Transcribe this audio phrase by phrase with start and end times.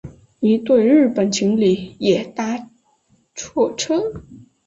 [0.39, 2.71] 一对日本情侣也搭
[3.35, 4.23] 错车